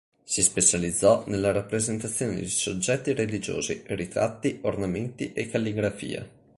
[0.23, 6.27] Si specializzò nella rappresentazione di soggetti religiosi, ritratti, ornamenti e calligrafia.